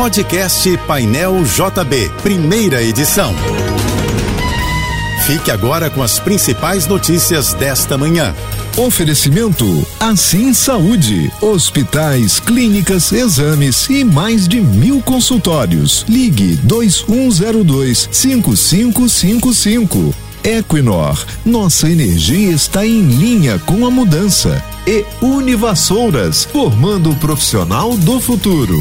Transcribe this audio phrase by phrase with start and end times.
[0.00, 3.34] Podcast Painel JB, primeira edição.
[5.26, 8.34] Fique agora com as principais notícias desta manhã.
[8.78, 11.30] Oferecimento Assim Saúde.
[11.42, 16.06] Hospitais, clínicas, exames e mais de mil consultórios.
[16.08, 20.14] Ligue 2102 5555.
[20.42, 24.64] Equinor, nossa energia está em linha com a mudança.
[24.86, 28.80] E Univassouras, formando o profissional do futuro.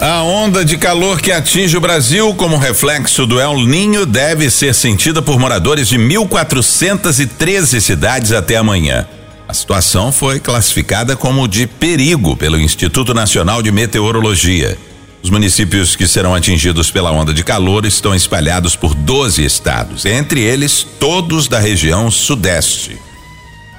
[0.00, 4.72] A onda de calor que atinge o Brasil como reflexo do El Ninho deve ser
[4.72, 9.08] sentida por moradores de 1.413 cidades até amanhã.
[9.48, 14.78] A situação foi classificada como de perigo pelo Instituto Nacional de Meteorologia.
[15.20, 20.40] Os municípios que serão atingidos pela onda de calor estão espalhados por 12 estados, entre
[20.40, 23.07] eles todos da região sudeste.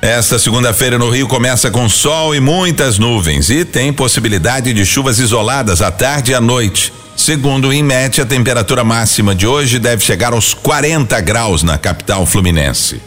[0.01, 5.19] Esta segunda-feira no Rio começa com sol e muitas nuvens e tem possibilidade de chuvas
[5.19, 6.93] isoladas à tarde e à noite.
[7.17, 12.25] Segundo o INMET, a temperatura máxima de hoje deve chegar aos 40 graus na capital
[12.25, 13.01] fluminense.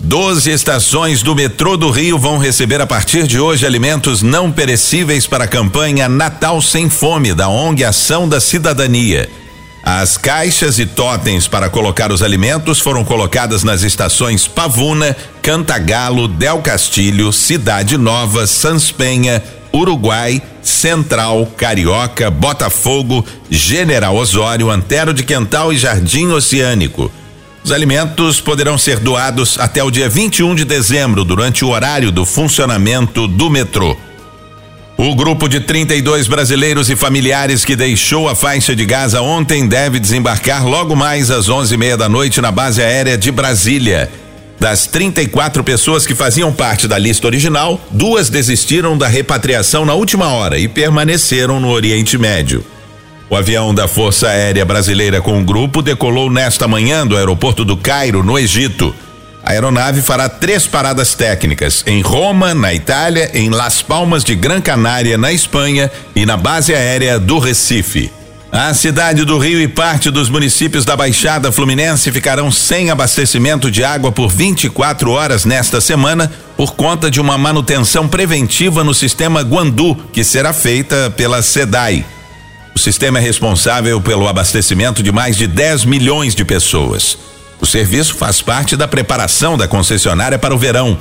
[0.00, 5.26] Doze estações do metrô do Rio vão receber a partir de hoje alimentos não perecíveis
[5.26, 9.28] para a campanha Natal Sem Fome da ONG Ação da Cidadania.
[9.82, 16.58] As caixas e totens para colocar os alimentos foram colocadas nas estações Pavuna, Cantagalo, Del
[16.58, 26.28] Castilho, Cidade Nova, Sanspenha, Uruguai, Central, Carioca, Botafogo, General Osório, Antero de Quental e Jardim
[26.28, 27.10] Oceânico.
[27.64, 32.24] Os alimentos poderão ser doados até o dia 21 de dezembro, durante o horário do
[32.24, 33.96] funcionamento do metrô.
[35.00, 40.00] O grupo de 32 brasileiros e familiares que deixou a faixa de Gaza ontem deve
[40.00, 44.10] desembarcar logo mais às 11 e meia da noite na base aérea de Brasília.
[44.58, 50.32] Das 34 pessoas que faziam parte da lista original, duas desistiram da repatriação na última
[50.32, 52.64] hora e permaneceram no Oriente Médio.
[53.30, 57.76] O avião da Força Aérea Brasileira com o grupo decolou nesta manhã do aeroporto do
[57.76, 58.92] Cairo, no Egito.
[59.42, 64.60] A aeronave fará três paradas técnicas em Roma, na Itália, em Las Palmas de Gran
[64.60, 68.10] Canária, na Espanha e na base aérea do Recife.
[68.50, 73.84] A cidade do Rio e parte dos municípios da Baixada Fluminense ficarão sem abastecimento de
[73.84, 79.94] água por 24 horas nesta semana por conta de uma manutenção preventiva no sistema Guandu,
[80.12, 82.04] que será feita pela SEDAI.
[82.74, 87.18] O sistema é responsável pelo abastecimento de mais de 10 milhões de pessoas.
[87.60, 90.98] O serviço faz parte da preparação da concessionária para o verão.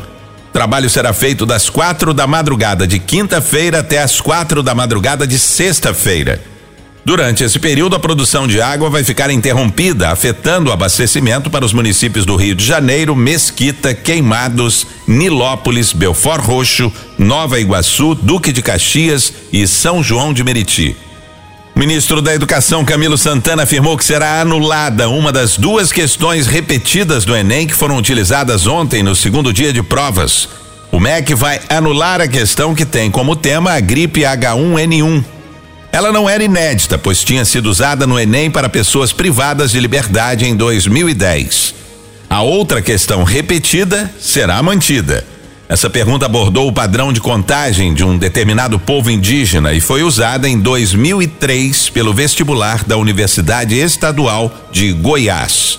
[0.49, 5.27] O trabalho será feito das quatro da madrugada de quinta-feira até as quatro da madrugada
[5.27, 6.41] de sexta-feira.
[7.07, 11.71] Durante esse período, a produção de água vai ficar interrompida, afetando o abastecimento para os
[11.71, 19.31] municípios do Rio de Janeiro, Mesquita, Queimados, Nilópolis, Belfort Roxo, Nova Iguaçu, Duque de Caxias
[19.53, 20.97] e São João de Meriti.
[21.77, 27.23] O ministro da Educação, Camilo Santana, afirmou que será anulada uma das duas questões repetidas
[27.23, 30.49] do Enem que foram utilizadas ontem no segundo dia de provas.
[30.91, 35.23] O MEC vai anular a questão que tem como tema a gripe H1N1.
[35.91, 40.47] Ela não era inédita, pois tinha sido usada no Enem para pessoas privadas de liberdade
[40.47, 41.75] em 2010.
[42.27, 45.23] A outra questão repetida será mantida.
[45.69, 50.47] Essa pergunta abordou o padrão de contagem de um determinado povo indígena e foi usada
[50.47, 55.77] em 2003 pelo vestibular da Universidade Estadual de Goiás.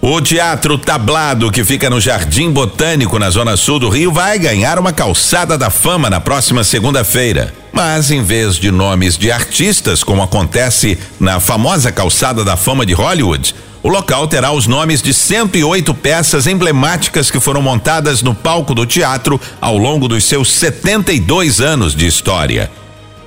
[0.00, 4.78] O Teatro Tablado, que fica no Jardim Botânico, na zona sul do Rio, vai ganhar
[4.78, 7.52] uma calçada da fama na próxima segunda-feira.
[7.72, 12.92] Mas, em vez de nomes de artistas, como acontece na famosa calçada da fama de
[12.92, 13.52] Hollywood,
[13.82, 18.84] o local terá os nomes de 108 peças emblemáticas que foram montadas no palco do
[18.84, 22.70] teatro ao longo dos seus 72 anos de história.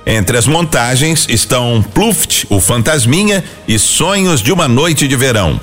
[0.04, 5.60] Entre as montagens estão Pluft, o Fantasminha e Sonhos de uma Noite de Verão.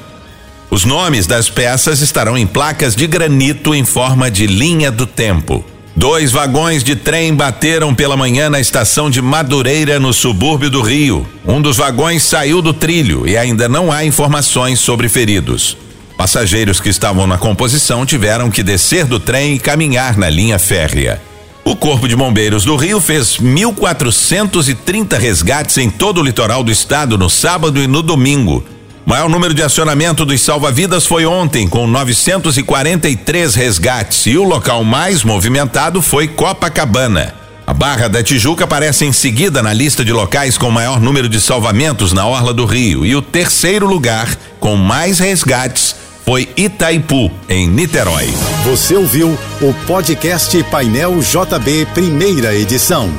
[0.71, 5.63] Os nomes das peças estarão em placas de granito em forma de linha do tempo.
[5.99, 11.27] Dois vagões de trem bateram pela manhã na estação de Madureira, no subúrbio do Rio.
[11.45, 15.75] Um dos vagões saiu do trilho e ainda não há informações sobre feridos.
[16.17, 21.21] Passageiros que estavam na composição tiveram que descer do trem e caminhar na linha férrea.
[21.65, 27.17] O Corpo de Bombeiros do Rio fez 1.430 resgates em todo o litoral do estado
[27.17, 28.63] no sábado e no domingo.
[29.09, 35.23] Maior número de acionamento dos salva-vidas foi ontem, com 943 resgates, e o local mais
[35.23, 37.33] movimentado foi Copacabana.
[37.65, 41.41] A Barra da Tijuca aparece em seguida na lista de locais com maior número de
[41.41, 43.03] salvamentos na Orla do Rio.
[43.03, 44.29] E o terceiro lugar,
[44.59, 48.31] com mais resgates, foi Itaipu, em Niterói.
[48.63, 53.09] Você ouviu o podcast Painel JB, primeira edição.